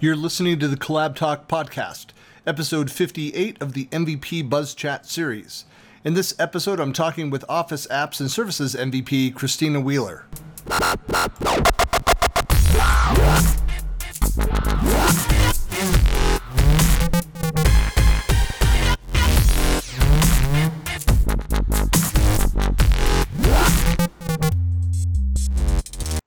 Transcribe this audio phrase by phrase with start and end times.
[0.00, 2.10] You're listening to the CollabTalk podcast,
[2.46, 5.64] episode 58 of the MVP Buzz Chat series.
[6.04, 10.24] In this episode, I'm talking with Office Apps and Services MVP Christina Wheeler.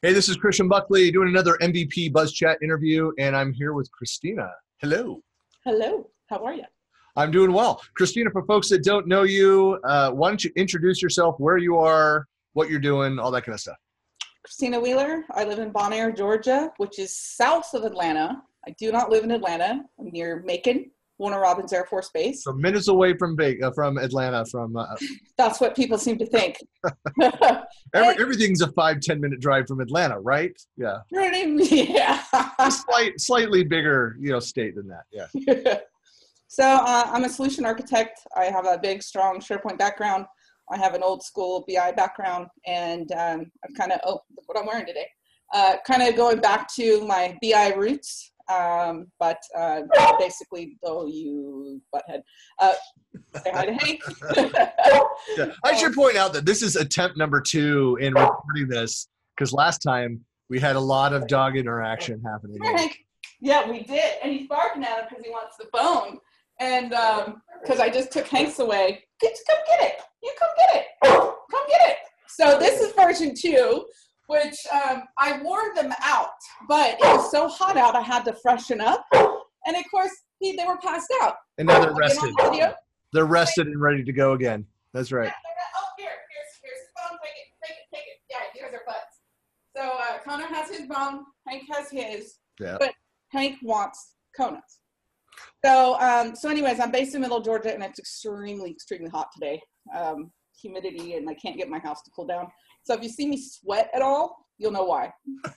[0.04, 3.92] Hey, this is Christian Buckley doing another MVP Buzz Chat interview, and I'm here with
[3.92, 4.50] Christina.
[4.80, 5.22] Hello.
[5.64, 6.10] Hello.
[6.28, 6.64] How are you?
[7.16, 7.84] I'm doing well.
[7.94, 11.78] Christina, for folks that don't know you, uh, why don't you introduce yourself, where you
[11.78, 13.78] are, what you're doing, all that kind of stuff?
[14.44, 15.24] Christina Wheeler.
[15.36, 18.42] I live in Bonaire, Georgia, which is south of Atlanta.
[18.68, 19.84] I do not live in Atlanta.
[20.00, 20.90] I'm near Macon,
[21.22, 22.44] Warner Robins Air Force Base.
[22.44, 24.44] So minutes away from Ba- uh, from Atlanta.
[24.44, 24.88] From uh,
[25.38, 26.58] That's what people seem to think.
[27.94, 30.60] every, everything's a five ten minute drive from Atlanta, right?
[30.78, 32.24] Yeah, yeah.
[32.58, 35.04] a slight, slightly bigger, you know, state than that.
[35.12, 35.78] Yeah.
[36.48, 38.20] so uh, I'm a solution architect.
[38.36, 40.26] I have a big, strong SharePoint background.
[40.72, 44.58] I have an old school BI background, and um, I'm kind of oh, look what
[44.58, 45.08] I'm wearing today.
[45.54, 49.82] Uh, kind of going back to my BI roots, um, but uh,
[50.20, 52.22] basically, though you butthead.
[52.60, 52.74] Uh,
[53.44, 54.02] say hi to Hank.
[55.38, 55.52] yeah.
[55.64, 59.80] I should point out that this is attempt number two in recording this because last
[59.80, 62.62] time we had a lot of dog interaction happening.
[62.64, 62.98] Hank.
[63.40, 66.20] Yeah, we did, and he's barking at him because he wants the bone.
[66.60, 66.90] And
[67.62, 70.02] because I just took Hank's away, get come get it.
[70.22, 70.86] You come get it.
[71.04, 71.98] Come get it.
[72.28, 73.86] So this is version two,
[74.32, 76.30] which um, I wore them out,
[76.70, 79.06] but it was so hot out I had to freshen up.
[79.14, 81.36] And of course, he, they were passed out.
[81.58, 82.36] And now they're I'll get on rested.
[82.38, 82.76] the.
[83.12, 84.66] They're rested and ready to go again.
[84.94, 85.26] That's right.
[85.26, 87.20] Yeah, oh, here, here's, here's the bone.
[87.22, 88.20] Take it, take it, take it.
[88.30, 89.20] Yeah, here's our butts.
[89.76, 91.26] So uh, Connor has his bone.
[91.46, 92.36] Hank has his.
[92.58, 92.78] Yeah.
[92.80, 92.94] But
[93.34, 94.80] Hank wants Kona's.
[95.66, 99.62] So, um, so anyways, I'm based in Middle Georgia, and it's extremely, extremely hot today.
[99.94, 102.48] Um, humidity, and I can't get my house to cool down.
[102.84, 105.12] So if you see me sweat at all, you'll know why.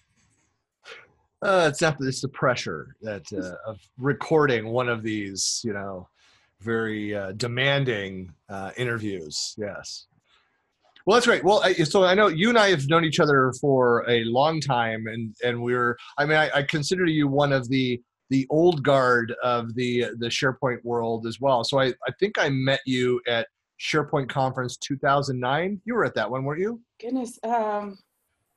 [1.42, 6.08] Uh, it's not it's the pressure that uh, of recording one of these, you know,
[6.62, 9.54] very uh, demanding uh, interviews.
[9.58, 10.06] Yes.
[11.04, 11.44] Well, that's great.
[11.44, 14.58] Well, I, so I know you and I have known each other for a long
[14.58, 15.98] time, and and we're.
[16.16, 20.28] I mean, I, I consider you one of the the old guard of the the
[20.28, 21.62] SharePoint world as well.
[21.62, 23.48] So I I think I met you at
[23.80, 25.80] SharePoint conference 2009.
[25.84, 26.80] You were at that one, weren't you?
[27.00, 27.38] Goodness.
[27.44, 27.98] Um,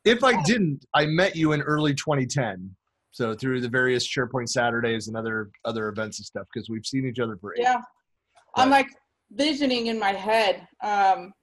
[0.05, 2.75] If I didn't, I met you in early 2010.
[3.11, 7.05] So through the various SharePoint Saturdays and other other events and stuff, because we've seen
[7.05, 7.81] each other for yeah.
[8.55, 8.89] I'm like
[9.31, 10.67] visioning in my head.
[10.83, 11.33] Um,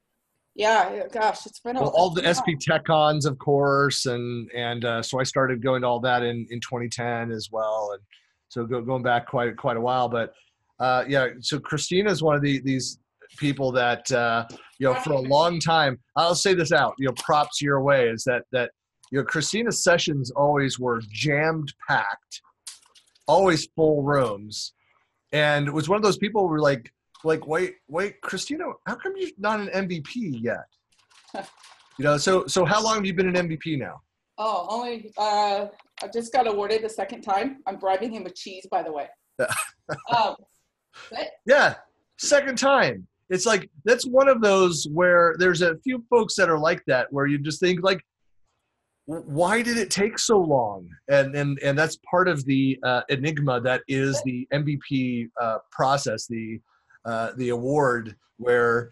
[0.55, 1.03] yeah.
[1.13, 5.19] Gosh, it's been a Well, all the SP TechCons, of course, and and uh, so
[5.19, 8.03] I started going to all that in in 2010 as well, and
[8.49, 10.09] so go, going back quite quite a while.
[10.09, 10.33] But
[10.79, 13.01] uh, yeah, so Christina is one of the these
[13.37, 14.47] people that uh,
[14.79, 15.99] you know for a long time.
[16.17, 18.71] I'll say this out, you know, props your way is that that
[19.11, 22.41] you know Christina's sessions always were jammed packed,
[23.27, 24.75] always full rooms,
[25.33, 26.91] and it was one of those people who were like
[27.25, 30.65] like wait wait Christina, how come you're not an MVP yet?
[31.97, 34.01] You know, so so how long have you been an MVP now?
[34.37, 35.67] Oh, only uh,
[36.03, 37.59] I just got awarded the second time.
[37.67, 39.07] I'm bribing him with cheese, by the way.
[39.39, 40.35] um,
[41.11, 41.75] but Yeah,
[42.19, 43.07] second time.
[43.31, 47.13] It's like that's one of those where there's a few folks that are like that,
[47.13, 48.01] where you just think like,
[49.07, 50.89] why did it take so long?
[51.09, 56.27] And and and that's part of the uh, enigma that is the MVP uh, process,
[56.27, 56.61] the
[57.05, 58.91] uh, the award, where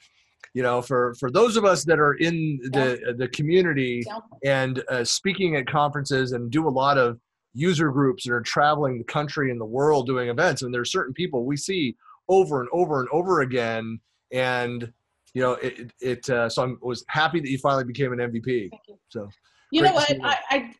[0.54, 4.22] you know for for those of us that are in the the community down.
[4.44, 7.18] and uh, speaking at conferences and do a lot of
[7.54, 11.12] user groups that are traveling the country and the world doing events and there's certain
[11.12, 11.94] people we see
[12.28, 14.00] over and over and over again
[14.32, 14.92] and
[15.34, 18.46] you know it, it uh, so i was happy that you finally became an mvp
[18.46, 18.70] you.
[19.08, 19.28] so
[19.70, 20.08] You know what?
[20.10, 20.20] you.
[20.22, 20.74] I, I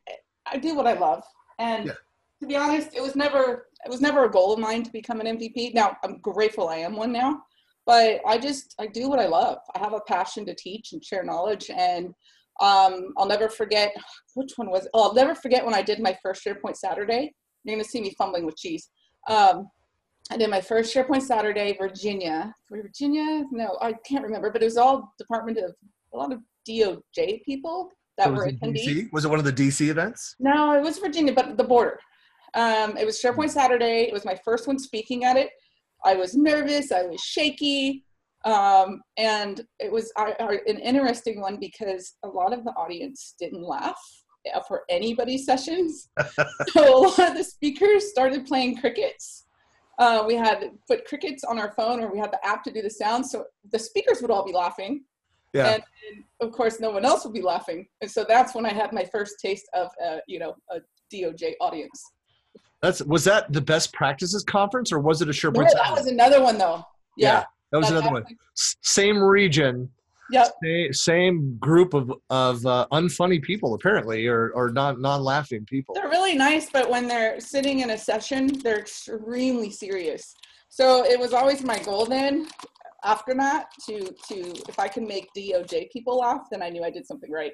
[0.53, 1.25] I do what I love,
[1.59, 1.93] and Yeah.
[2.41, 5.21] to be honest, it was never it was never a goal of mine to become
[5.21, 5.75] an MVP.
[5.75, 7.43] Now I'm grateful I am one now,
[7.87, 9.59] but I just I do what I love.
[9.75, 12.06] I have a passion to teach and share knowledge, and
[12.61, 13.94] um, I'll never forget
[14.35, 14.87] which one was.
[14.93, 17.32] Oh, I'll never forget when I did my first SharePoint Saturday.
[17.65, 18.91] You're gonna see me fumbling with cheese.
[19.29, 19.69] Um,
[20.32, 22.55] I did my first SharePoint Saturday, Virginia.
[22.70, 23.44] Virginia?
[23.50, 25.75] No, I can't remember, but it was all Department of
[26.14, 28.87] a lot of DOJ people that was were attendees.
[28.87, 29.12] DC?
[29.12, 31.99] was it one of the dc events No, it was Virginia, but the border.
[32.55, 34.06] Um, it was SharePoint Saturday.
[34.08, 35.50] It was my first one speaking at it.
[36.02, 36.93] I was nervous.
[36.93, 38.05] I was shaky.
[38.46, 43.35] Um, and it was I, I, an interesting one because a lot of the audience
[43.38, 44.00] didn't laugh.
[44.67, 46.08] for anybody's sessions.
[46.69, 49.44] so a lot of the speakers started playing crickets.
[50.02, 52.82] Uh, we had put crickets on our phone, or we had the app to do
[52.82, 53.25] the sound.
[53.25, 55.04] So the speakers would all be laughing,
[55.52, 55.75] Yeah.
[55.75, 57.87] and, and of course, no one else would be laughing.
[58.00, 60.81] And so that's when I had my first taste of, uh, you know, a
[61.14, 62.02] DOJ audience.
[62.81, 65.70] That's was that the best practices conference or was it a No, SharePoint?
[65.72, 66.84] that was another one though.
[67.16, 68.25] Yeah, that was another one.
[68.54, 69.88] Same region,
[70.31, 70.53] Yep.
[70.63, 75.95] same, same group of of uh, unfunny people apparently, or or non non laughing people.
[75.95, 80.35] They're really nice, but when they're sitting in a session, they're extremely serious.
[80.69, 82.49] So it was always my goal then,
[83.05, 86.91] after that, to to if I can make DOJ people laugh, then I knew I
[86.91, 87.53] did something right.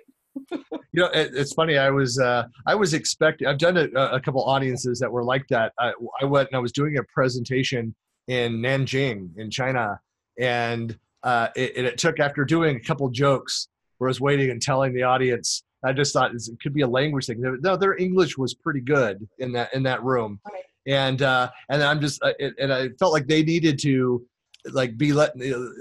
[0.92, 1.76] You know, it, it's funny.
[1.76, 3.46] I was uh, I was expecting.
[3.46, 5.72] I've done a, a couple audiences that were like that.
[5.78, 7.94] I, I went and I was doing a presentation
[8.26, 10.00] in Nanjing in China,
[10.40, 13.68] and uh, it, and it took after doing a couple jokes
[13.98, 15.64] where I was waiting and telling the audience.
[15.84, 17.40] I just thought it could be a language thing.
[17.60, 20.64] No, their English was pretty good in that in that room, Right.
[20.86, 24.24] and uh, and I'm just uh, it, and I felt like they needed to
[24.72, 25.32] like be let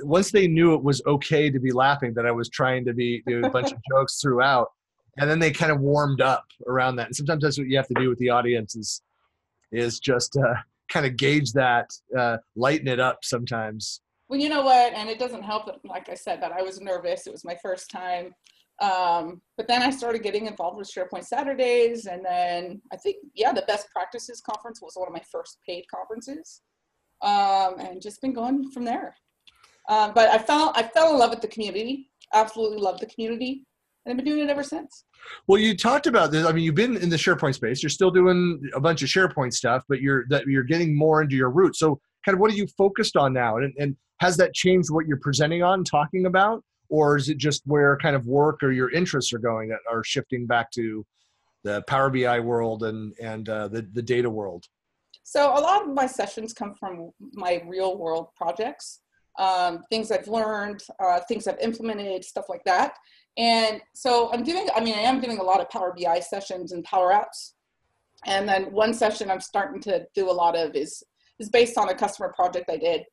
[0.04, 3.24] once they knew it was okay to be laughing that I was trying to be
[3.26, 4.72] do a bunch of jokes throughout,
[5.18, 7.08] and then they kind of warmed up around that.
[7.08, 9.02] And sometimes that's what you have to do with the audience is
[9.72, 10.54] is just uh,
[10.90, 14.00] kind of gauge that, uh, lighten it up sometimes.
[14.30, 14.94] Well, you know what?
[14.94, 17.28] And it doesn't help that, like I said, that I was nervous.
[17.28, 18.34] It was my first time.
[18.80, 22.06] Um, but then I started getting involved with SharePoint Saturdays.
[22.06, 25.86] And then I think, yeah, the Best Practices Conference was one of my first paid
[25.94, 26.62] conferences.
[27.22, 29.16] Um, and just been going from there.
[29.90, 32.12] Um, but I fell, I fell in love with the community.
[32.34, 33.66] Absolutely love the community.
[34.06, 35.06] And I've been doing it ever since.
[35.48, 36.46] Well, you talked about this.
[36.46, 37.84] I mean, you've been in the SharePoint space.
[37.84, 41.36] You're still doing a bunch of SharePoint stuff, but you're that you're getting more into
[41.36, 41.80] your roots.
[41.80, 43.56] So, kind of, what are you focused on now?
[43.58, 47.62] And, and has that changed what you're presenting on, talking about, or is it just
[47.66, 51.06] where kind of work or your interests are going that are shifting back to
[51.64, 54.66] the Power BI world and and uh, the the data world?
[55.24, 59.02] So a lot of my sessions come from my real world projects,
[59.40, 62.94] um, things I've learned, uh, things I've implemented, stuff like that.
[63.38, 66.72] And so I'm doing, I mean, I am doing a lot of Power BI sessions
[66.72, 67.54] and Power Apps.
[68.26, 71.04] And then one session I'm starting to do a lot of is,
[71.40, 73.04] is based on a customer project I did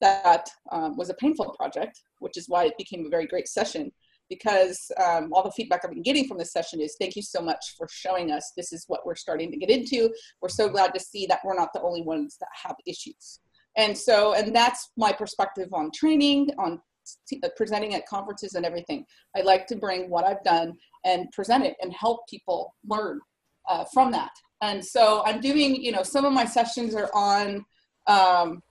[0.00, 3.90] that um, was a painful project, which is why it became a very great session
[4.28, 7.40] because um, all the feedback I've been getting from this session is thank you so
[7.40, 10.10] much for showing us this is what we're starting to get into.
[10.40, 13.40] We're so glad to see that we're not the only ones that have issues.
[13.76, 16.80] And so, and that's my perspective on training, on
[17.28, 19.04] t- uh, presenting at conferences and everything.
[19.36, 20.74] I like to bring what I've done
[21.04, 23.20] and present it and help people learn
[23.68, 24.30] uh, from that.
[24.62, 27.64] And so I'm doing, you know, some of my sessions are on,
[28.06, 28.62] um,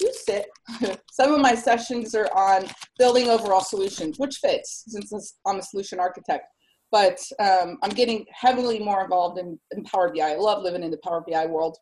[0.00, 0.46] you sit.
[1.12, 2.66] some of my sessions are on
[2.98, 6.46] building overall solutions, which fits since I'm a solution architect.
[6.90, 10.22] But um, I'm getting heavily more involved in, in Power BI.
[10.22, 11.76] I love living in the Power BI world,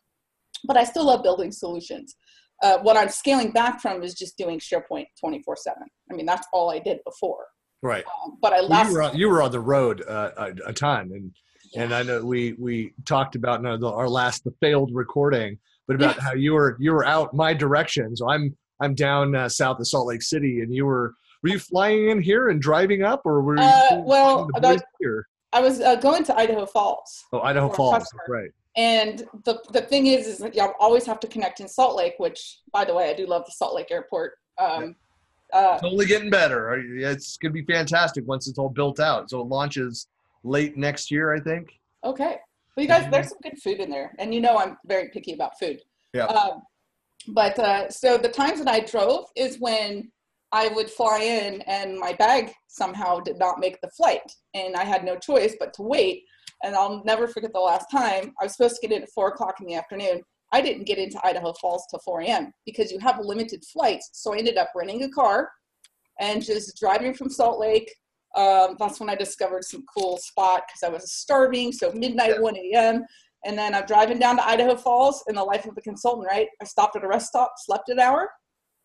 [0.65, 2.15] but I still love building solutions.
[2.61, 5.83] Uh, what I'm scaling back from is just doing SharePoint 24 7.
[6.11, 7.45] I mean, that's all I did before.
[7.81, 8.05] Right.
[8.05, 8.89] Um, but I last.
[8.89, 11.31] you, were on, you were on the road uh, a, a ton, and
[11.75, 15.95] and I know we we talked about no, the, our last the failed recording, but
[15.95, 18.15] about how you were you were out my direction.
[18.15, 21.59] So I'm I'm down uh, south of Salt Lake City, and you were were you
[21.59, 25.27] flying in here and driving up, or were you Uh, well, about- here?
[25.51, 27.25] I was uh, going to Idaho Falls.
[27.31, 28.49] Oh, Idaho Falls, right?
[28.75, 32.15] And the, the thing is, is that you always have to connect in Salt Lake,
[32.17, 34.33] which, by the way, I do love the Salt Lake Airport.
[34.57, 34.95] Um,
[35.53, 36.73] uh, Totally getting better.
[36.97, 39.29] It's gonna be fantastic once it's all built out.
[39.29, 40.07] So it launches
[40.43, 41.69] late next year, I think.
[42.03, 42.37] okay.
[42.75, 44.15] Well, you guys, there's some good food in there.
[44.17, 45.79] And you know I'm very picky about food.
[46.13, 46.25] Yeah.
[46.25, 46.63] Um,
[47.27, 50.11] but uh, so the times that I drove is when
[50.51, 54.31] I would fly in and my bag somehow did not make the flight.
[54.53, 56.23] And I had no choice but to wait.
[56.63, 59.27] And I'll never forget the last time I was supposed to get in at four
[59.27, 60.21] o'clock in the afternoon.
[60.51, 62.51] I didn't get into Idaho Falls till 4 a.m.
[62.65, 64.09] because you have limited flights.
[64.13, 65.49] So I ended up renting a car
[66.19, 67.91] and just driving from Salt Lake.
[68.35, 71.71] Um, that's when I discovered some cool spot because I was starving.
[71.71, 73.05] So midnight, 1 a.m.
[73.45, 76.47] And then I'm driving down to Idaho Falls in the life of a consultant, right?
[76.61, 78.31] I stopped at a rest stop, slept an hour,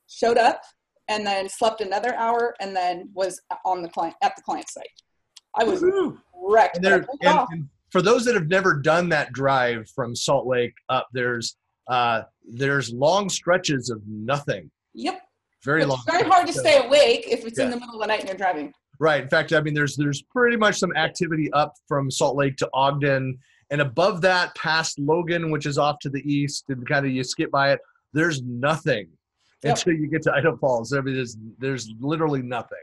[0.09, 0.61] showed up,
[1.09, 4.87] and then slept another hour, and then was on the client at the client site.
[5.59, 6.19] I was Woohoo!
[6.35, 6.76] wrecked.
[6.76, 10.75] And, there, and, and for those that have never done that drive from Salt Lake
[10.88, 11.57] up, there's
[11.88, 14.71] uh, there's long stretches of nothing.
[14.95, 15.23] Yep.
[15.64, 16.02] Very It's long.
[16.07, 18.37] very hard to stay awake if it's in the middle of the night and you're
[18.37, 18.73] driving.
[19.00, 19.23] Right.
[19.23, 22.69] In fact, I mean, there's there's pretty much some activity up from Salt Lake to
[22.75, 23.38] Ogden,
[23.71, 27.23] and above that, past Logan, which is off to the east, and kind of you
[27.23, 27.81] skip by it.
[28.12, 29.09] There's nothing
[29.64, 29.76] Yep.
[29.76, 30.93] until you get to Idaho Falls.
[30.93, 32.78] I mean, there's there's literally nothing.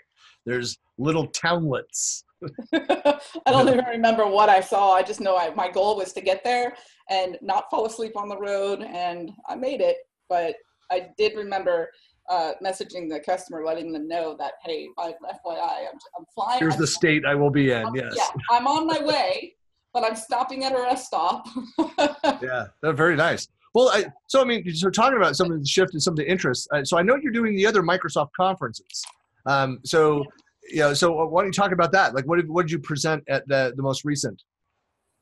[0.46, 2.24] There's little townlets.
[2.74, 4.92] I don't even remember what I saw.
[4.92, 6.76] I just know I, my goal was to get there
[7.10, 9.98] and not fall asleep on the road, and I made it.
[10.28, 10.56] But
[10.92, 11.90] I did remember
[12.30, 16.60] uh, messaging the customer, letting them know that, hey, I, FYI, I'm, I'm flying.
[16.60, 17.86] Here's I'm, the state I will be in.
[17.86, 18.14] I'm, yes.
[18.16, 19.56] Yeah, I'm on my way,
[19.94, 21.48] but I'm stopping at a rest stop.
[22.42, 23.48] yeah, that's very nice.
[23.74, 26.18] Well, I, so I mean, so talking about some of the shift and some of
[26.18, 26.68] the interests.
[26.74, 29.04] Uh, so I know you're doing the other Microsoft conferences.
[29.46, 30.24] Um, so
[30.70, 32.16] you know, so why don't you talk about that?
[32.16, 34.42] Like, what did what did you present at the the most recent?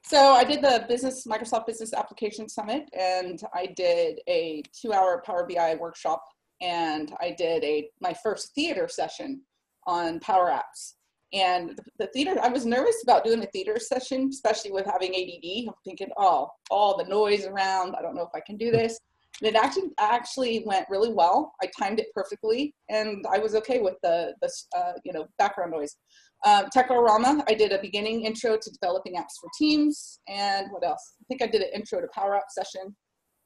[0.05, 5.47] So I did the business Microsoft Business Application Summit, and I did a two-hour Power
[5.49, 6.23] BI workshop,
[6.61, 9.41] and I did a my first theater session
[9.85, 10.93] on Power Apps.
[11.33, 15.15] And the, the theater, I was nervous about doing a theater session, especially with having
[15.15, 15.67] ADD.
[15.67, 17.95] I'm thinking, oh, all the noise around.
[17.95, 18.99] I don't know if I can do this.
[19.41, 21.53] And it actually actually went really well.
[21.61, 25.71] I timed it perfectly, and I was okay with the the uh, you know background
[25.71, 25.97] noise.
[26.45, 31.15] Um, Techorama, I did a beginning intro to developing apps for teams, and what else?
[31.21, 32.95] I think I did an intro to Power App session.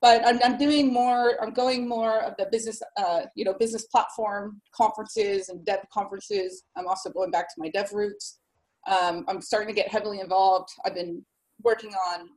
[0.01, 1.41] But I'm, I'm doing more.
[1.41, 6.63] I'm going more of the business, uh, you know, business platform conferences and dev conferences.
[6.75, 8.39] I'm also going back to my dev roots.
[8.87, 10.69] Um, I'm starting to get heavily involved.
[10.85, 11.25] I've been
[11.63, 12.29] working on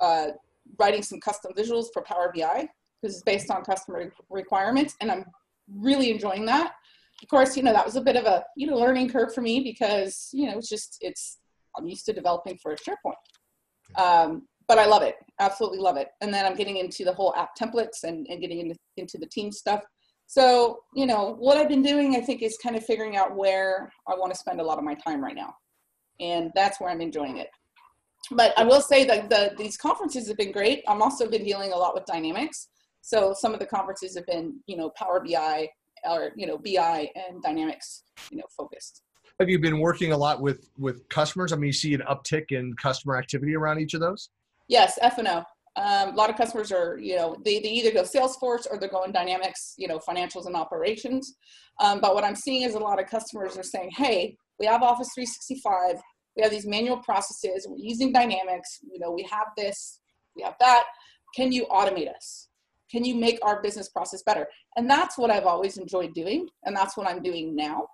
[0.00, 0.28] uh,
[0.78, 2.68] writing some custom visuals for Power BI
[3.02, 5.24] because it's based on customer requirements, and I'm
[5.68, 6.72] really enjoying that
[7.22, 9.40] of course, you know, that was a bit of a, you know, learning curve for
[9.40, 11.38] me because, you know, it's just, it's,
[11.76, 14.00] I'm used to developing for a SharePoint.
[14.00, 16.08] Um, but I love it, absolutely love it.
[16.20, 19.26] And then I'm getting into the whole app templates and, and getting into, into the
[19.26, 19.82] team stuff.
[20.26, 23.90] So, you know, what I've been doing, I think, is kind of figuring out where
[24.06, 25.54] I want to spend a lot of my time right now.
[26.20, 27.48] And that's where I'm enjoying it.
[28.32, 30.82] But I will say that the, these conferences have been great.
[30.86, 32.68] I'm also been dealing a lot with dynamics.
[33.00, 35.68] So some of the conferences have been, you know, Power BI,
[36.04, 39.02] or you know BI and Dynamics you know focused.
[39.40, 41.52] Have you been working a lot with with customers?
[41.52, 44.30] I mean, you see an uptick in customer activity around each of those.
[44.68, 45.42] Yes, F and O.
[45.76, 48.88] Um, a lot of customers are, you know, they, they either go Salesforce or they're
[48.88, 51.36] going Dynamics, you know, financials and operations.
[51.80, 54.82] Um, but what I'm seeing is a lot of customers are saying, hey, we have
[54.82, 56.02] Office 365,
[56.36, 60.00] we have these manual processes, we're using Dynamics, you know, we have this,
[60.34, 60.84] we have that.
[61.36, 62.48] Can you automate us?
[62.90, 64.46] can you make our business process better
[64.76, 67.86] and that's what i've always enjoyed doing and that's what i'm doing now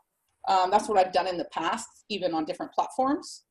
[0.49, 3.44] um, that's what i've done in the past even on different platforms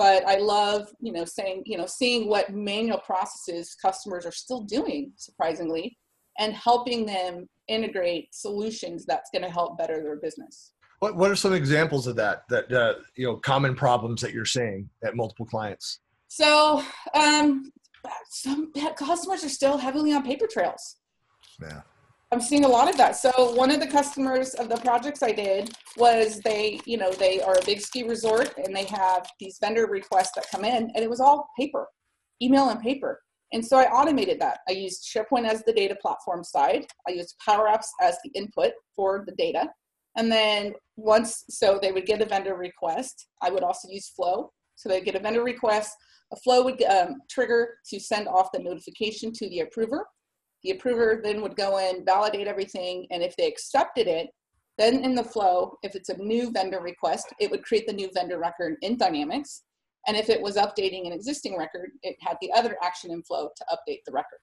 [0.00, 4.62] but i love you know saying you know seeing what manual processes customers are still
[4.62, 5.96] doing surprisingly
[6.38, 11.36] and helping them integrate solutions that's going to help better their business what, what are
[11.36, 15.46] some examples of that that uh, you know common problems that you're seeing at multiple
[15.46, 16.82] clients so
[17.14, 17.72] um,
[18.28, 20.96] some customers are still heavily on paper trails.
[21.60, 21.82] Yeah.
[22.32, 23.16] I'm seeing a lot of that.
[23.16, 27.40] So one of the customers of the projects I did was they, you know, they
[27.40, 30.98] are a big ski resort and they have these vendor requests that come in and
[30.98, 31.88] it was all paper,
[32.40, 33.20] email and paper.
[33.52, 34.60] And so I automated that.
[34.68, 36.86] I used SharePoint as the data platform side.
[37.08, 39.68] I used Power Apps as the input for the data.
[40.16, 43.26] And then once, so they would get a vendor request.
[43.42, 44.52] I would also use Flow.
[44.76, 45.96] So they get a vendor request.
[46.32, 50.06] A flow would um, trigger to send off the notification to the approver.
[50.62, 54.28] The approver then would go in, validate everything, and if they accepted it,
[54.78, 58.10] then in the flow, if it's a new vendor request, it would create the new
[58.14, 59.62] vendor record in Dynamics.
[60.06, 63.50] And if it was updating an existing record, it had the other action in flow
[63.54, 64.40] to update the record.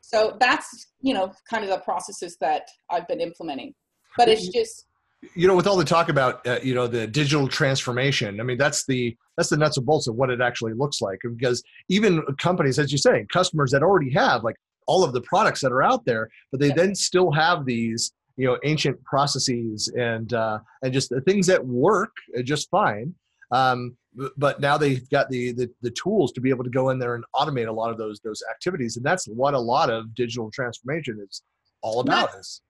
[0.00, 3.74] So that's, you know, kind of the processes that I've been implementing.
[4.16, 4.86] But it's just
[5.34, 8.58] you know with all the talk about uh, you know the digital transformation i mean
[8.58, 12.20] that's the that's the nuts and bolts of what it actually looks like because even
[12.38, 15.82] companies as you say customers that already have like all of the products that are
[15.82, 16.74] out there but they yeah.
[16.74, 21.64] then still have these you know ancient processes and uh, and just the things that
[21.64, 23.14] work uh, just fine
[23.52, 23.96] um,
[24.36, 27.14] but now they've got the, the the tools to be able to go in there
[27.14, 30.50] and automate a lot of those those activities and that's what a lot of digital
[30.50, 31.42] transformation is
[31.82, 32.60] all about is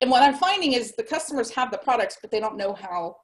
[0.00, 3.14] and what i'm finding is the customers have the products but they don't know how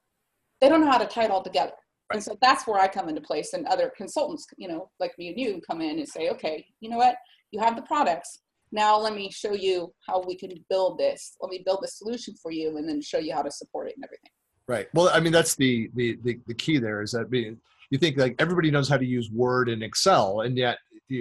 [0.61, 1.73] they don't know how to tie it all together
[2.11, 2.17] right.
[2.17, 5.29] and so that's where i come into place and other consultants you know like me
[5.29, 7.17] and you come in and say okay you know what
[7.51, 8.41] you have the products.
[8.73, 11.37] Now let me show you how we can build this.
[11.41, 13.95] Let me build the solution for you and then show you how to support it
[13.97, 14.31] and everything.
[14.67, 14.89] Right.
[14.93, 18.35] Well i mean that's the the the, the key there is that you think like
[18.39, 20.77] everybody knows how to use word and excel and yet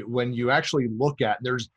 [0.06, 1.70] when you actually look at there's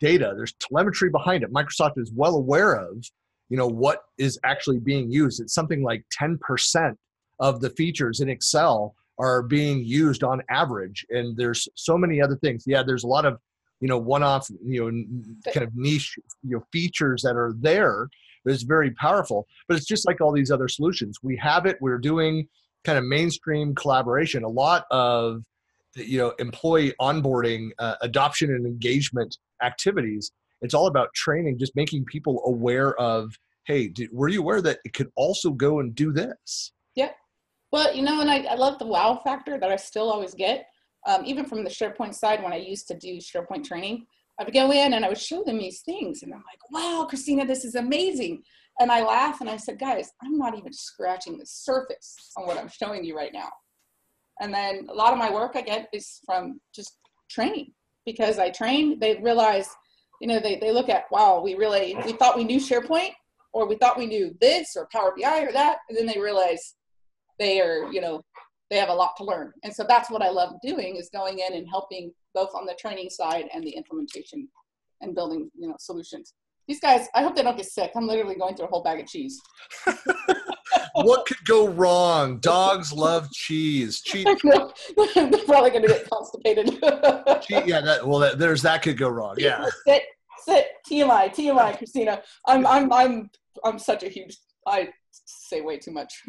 [0.00, 1.52] data there's telemetry behind it.
[1.52, 3.04] Microsoft is well aware of
[3.48, 5.40] you know what is actually being used.
[5.40, 6.94] It's something like 10%
[7.38, 12.36] of the features in excel are being used on average and there's so many other
[12.36, 12.64] things.
[12.66, 13.38] Yeah there's a lot of
[13.82, 18.08] you know one-off you know kind of niche you know features that are there
[18.46, 21.98] it's very powerful but it's just like all these other solutions we have it we're
[21.98, 22.48] doing
[22.84, 25.42] kind of mainstream collaboration, a lot of
[25.94, 30.32] you know employee onboarding, uh, adoption, and engagement activities.
[30.62, 33.36] It's all about training, just making people aware of,
[33.66, 36.72] hey, did, were you aware that it could also go and do this?
[36.94, 37.10] Yeah.
[37.72, 40.66] Well, you know, and I, I love the wow factor that I still always get,
[41.06, 44.06] um, even from the SharePoint side when I used to do SharePoint training.
[44.40, 47.06] I would go in and I would show them these things, and I'm like, wow,
[47.08, 48.42] Christina, this is amazing.
[48.80, 52.58] And I laugh and I said, guys, I'm not even scratching the surface on what
[52.58, 53.50] I'm showing you right now.
[54.40, 56.96] And then a lot of my work I get is from just
[57.30, 57.72] training
[58.06, 59.68] because I train, they realize,
[60.20, 63.12] you know, they, they look at, wow, we really, we thought we knew SharePoint
[63.52, 65.78] or we thought we knew this or Power BI or that.
[65.88, 66.74] And then they realize
[67.38, 68.22] they are, you know,
[68.72, 69.52] they have a lot to learn.
[69.64, 72.74] And so that's what I love doing is going in and helping both on the
[72.80, 74.48] training side and the implementation
[75.02, 76.32] and building, you know, solutions.
[76.66, 77.90] These guys, I hope they don't get sick.
[77.94, 79.38] I'm literally going through a whole bag of cheese.
[80.94, 82.38] what could go wrong?
[82.38, 84.00] Dogs love cheese.
[84.00, 84.24] Cheese.
[84.42, 86.70] They're probably going to get constipated.
[87.50, 89.34] yeah, that, well, that, there's that could go wrong.
[89.36, 89.66] Yeah.
[89.86, 90.04] Sit,
[90.46, 90.66] sit.
[90.90, 92.22] TMI, TMI, Christina.
[92.46, 93.30] I'm, I'm, I'm,
[93.64, 94.38] I'm such a huge.
[94.66, 94.88] I
[95.26, 96.22] say way too much.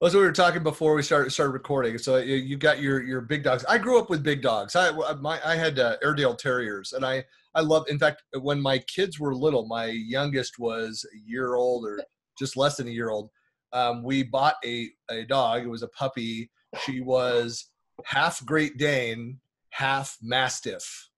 [0.00, 1.98] That's what we were talking before we started started recording.
[1.98, 3.64] So you, you got your your big dogs.
[3.68, 4.74] I grew up with big dogs.
[4.74, 4.90] I
[5.20, 7.84] my I had uh, Airedale Terriers, and I I love.
[7.88, 12.00] In fact, when my kids were little, my youngest was a year old or
[12.38, 13.28] just less than a year old.
[13.74, 15.64] Um, we bought a a dog.
[15.64, 16.50] It was a puppy.
[16.84, 17.70] She was
[18.04, 19.38] half Great Dane,
[19.70, 21.10] half Mastiff.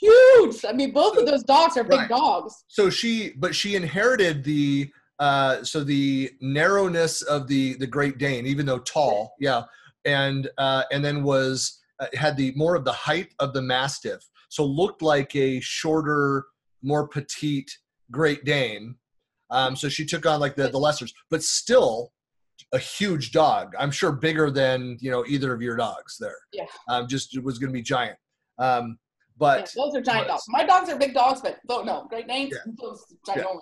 [0.00, 0.64] Huge.
[0.64, 2.08] I mean, both of those dogs are big right.
[2.08, 2.64] dogs.
[2.68, 4.90] So she, but she inherited the
[5.22, 9.62] uh, so the narrowness of the the Great Dane, even though tall, yeah,
[10.04, 14.20] and uh, and then was uh, had the more of the height of the Mastiff,
[14.48, 16.46] so looked like a shorter,
[16.82, 17.70] more petite
[18.10, 18.96] Great Dane.
[19.50, 22.12] Um, so she took on like the the lessers, but still
[22.72, 23.74] a huge dog.
[23.78, 26.38] I'm sure bigger than you know either of your dogs there.
[26.52, 26.66] Yeah.
[26.88, 28.18] Um, just it was going to be giant.
[28.58, 28.98] Um,
[29.38, 30.44] but yeah, those are giant but, dogs.
[30.48, 32.72] My dogs are big dogs, but oh no, Great Danes, yeah.
[32.76, 33.36] those ginormous.
[33.36, 33.58] Yeah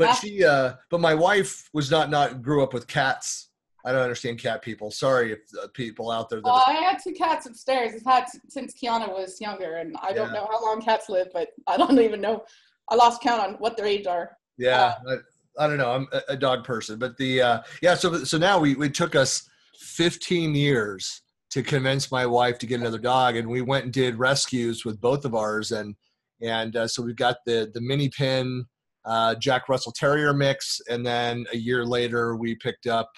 [0.00, 3.48] but she uh but my wife was not not grew up with cats.
[3.84, 4.90] I don't understand cat people.
[4.90, 7.92] Sorry if uh, people out there that uh, i had two cats upstairs.
[7.94, 11.48] I've had since kiana was younger and i don't know how long cats live but
[11.66, 12.44] i don't even know.
[12.88, 14.36] I lost count on what their age are.
[14.56, 15.16] Yeah uh,
[15.58, 15.92] I, I, don't know.
[15.92, 16.98] I'm a, a dog person.
[16.98, 22.12] But the uh yeah so so now we it took us 15 years to convince
[22.12, 25.34] my wife to get another dog and we went and did rescues with both of
[25.34, 25.94] ours and
[26.42, 28.64] and uh, so we've got the the mini pin
[29.04, 33.10] uh, Jack Russell Terrier mix, and then a year later we picked up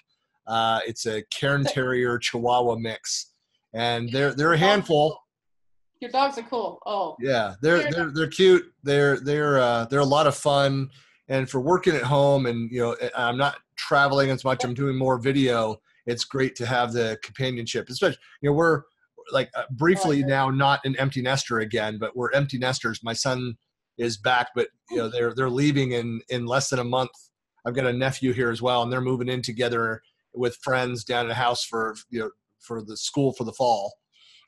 [0.47, 3.33] uh, it's a Cairn Terrier Chihuahua mix,
[3.75, 5.19] and they're they're a handful.
[6.01, 6.81] Your dogs are cool.
[6.85, 7.17] Oh.
[7.21, 8.73] Yeah, they're they're they're cute.
[8.83, 10.91] They're they're uh, they're a lot of fun,
[11.29, 14.65] and for working at home, and you know I'm not traveling as much.
[14.65, 15.81] I'm doing more video.
[16.07, 18.83] It's great to have the companionship, especially you know we're
[19.31, 23.01] like uh, briefly now not an empty nester again, but we're empty nesters.
[23.05, 23.57] My son
[23.99, 27.11] is back, but you know they're they're leaving in in less than a month.
[27.67, 30.01] I've got a nephew here as well, and they're moving in together
[30.35, 33.93] with friends down at a house for you know for the school for the fall.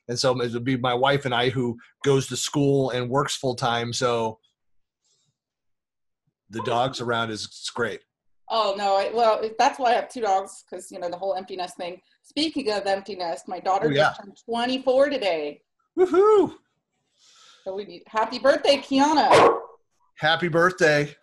[0.08, 3.36] And so it would be my wife and I who goes to school and works
[3.36, 3.92] full time.
[3.92, 4.38] So
[6.50, 8.00] the dogs around is great.
[8.50, 9.10] Oh no!
[9.14, 12.00] Well, that's why I have two dogs because you know the whole empty nest thing.
[12.22, 14.02] Speaking of empty nest, my daughter oh, yeah.
[14.02, 15.62] just turned 24 today.
[15.98, 16.54] Woohoo!
[17.64, 19.58] So we need happy birthday, Kiana.
[20.18, 21.16] Happy birthday.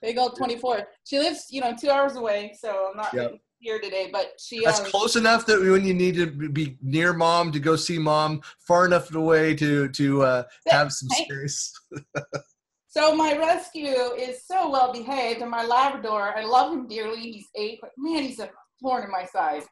[0.00, 0.86] Big old 24.
[1.02, 3.34] She lives, you know, two hours away, so I'm not yep.
[3.58, 7.12] here today, but she That's um, close enough that when you need to be near
[7.12, 11.72] mom to go see mom, far enough away to to uh, have some space.
[12.86, 17.20] so my rescue is so well behaved, and my Labrador, I love him dearly.
[17.20, 18.50] He's eight, but man, he's a
[18.80, 19.64] thorn in my side.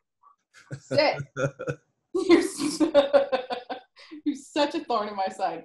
[0.80, 1.18] Sit.
[2.28, 2.42] you're,
[4.24, 5.64] you're such a thorn in my side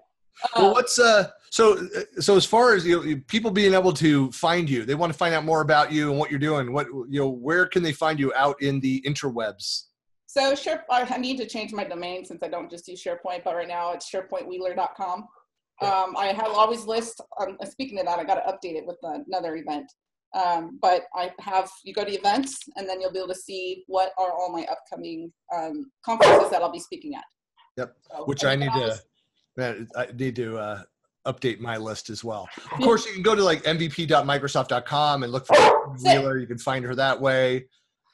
[0.56, 1.30] well, uh, what's uh?
[1.52, 1.88] So
[2.20, 5.18] so as far as you know, people being able to find you, they want to
[5.18, 6.72] find out more about you and what you're doing.
[6.74, 9.86] What you know, where can they find you out in the interwebs?
[10.28, 13.56] So sure, I need to change my domain since I don't just use SharePoint, but
[13.56, 15.28] right now it's SharePointWheeler.com.
[15.82, 17.20] Um, I have always list.
[17.40, 19.92] Um, speaking of that, I got to update it with another event.
[20.36, 23.84] Um, but I have you go to events, and then you'll be able to see
[23.88, 27.24] what are all my upcoming um, conferences that I'll be speaking at.
[27.78, 29.00] Yep, so, which I need to
[29.62, 30.84] I need to uh,
[31.26, 32.48] update my list as well.
[32.72, 35.56] Of course, you can go to like mvp.microsoft.com and look for
[36.04, 36.38] Wheeler.
[36.38, 37.66] You can find her that way.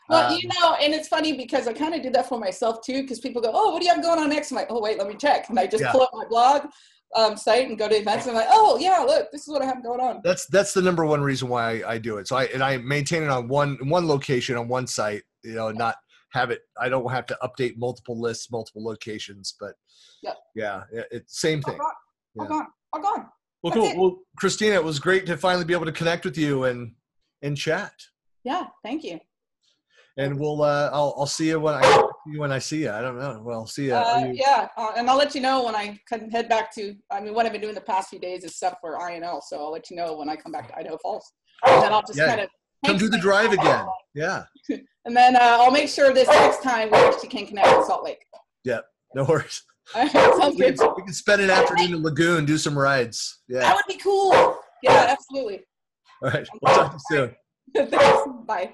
[0.08, 2.86] Well, um, you know, and it's funny because I kind of did that for myself
[2.86, 4.79] too, because people go, "Oh, what do you have going on next?" I'm like, "Oh,
[4.79, 5.91] wait, let me check," and I just yeah.
[5.91, 6.67] pull up my blog
[7.15, 9.63] um, site and go to events, and I'm like, "Oh, yeah, look, this is what
[9.63, 12.27] I have going on." That's that's the number one reason why I, I do it.
[12.27, 15.71] So I and I maintain it on one one location on one site you know,
[15.71, 15.95] not
[16.36, 16.62] have it.
[16.80, 19.74] I don't have to update multiple lists, multiple locations, but
[20.21, 20.38] Yep.
[20.54, 21.78] yeah, it, it same thing.
[21.78, 21.91] gone.
[22.38, 22.50] All Yeah.
[22.50, 22.67] gone.
[22.93, 23.30] All gone.
[23.63, 23.91] Well, That's cool.
[23.91, 23.98] it.
[23.98, 26.93] Well, Christina, it was great to finally be able to connect with you and
[27.41, 27.93] and chat.
[28.43, 28.67] Yeah.
[28.84, 29.19] Thank you.
[30.17, 32.91] And we'll uh, I'll I'll see you when I see you when I see you.
[32.91, 33.41] I don't know.
[33.43, 33.95] Well, see you.
[33.95, 36.95] Uh, yeah, uh, and I'll let you know when I can head back to.
[37.12, 39.58] I mean, what I've been doing the past few days is stuff for INL, so
[39.63, 41.34] I'll let you know when I come back to Idaho Falls,
[41.65, 42.28] and then I'll just Yeah.
[42.28, 42.50] kind of
[42.86, 43.86] Come do the drive again.
[44.13, 44.45] Yeah.
[45.06, 48.04] and then uh, I'll make sure this next time we actually can connect in Salt
[48.04, 48.26] Lake.
[48.63, 48.80] Yeah,
[49.13, 49.63] no worries.
[49.93, 50.78] Sounds We good.
[50.78, 53.41] can, we can spend an afternoon in Lagoon, do some rides.
[53.48, 53.60] Yeah.
[53.60, 54.58] That would be cool.
[54.82, 55.62] Yeah, absolutely.
[56.21, 56.48] All right.
[56.62, 57.34] We'll talk to you
[57.76, 57.89] soon.
[57.89, 58.21] Thanks.
[58.48, 58.74] Bye.